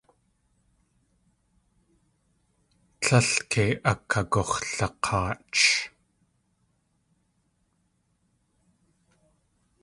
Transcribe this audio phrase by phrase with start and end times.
[3.01, 5.63] Tlél kei akagux̲lak̲aach.